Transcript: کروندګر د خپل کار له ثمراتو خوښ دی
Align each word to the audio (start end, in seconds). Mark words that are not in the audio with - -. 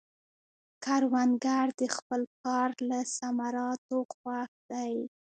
کروندګر 0.83 1.65
د 1.79 1.81
خپل 1.95 2.21
کار 2.43 2.69
له 2.89 2.99
ثمراتو 3.15 3.97
خوښ 4.15 4.51
دی 4.71 4.93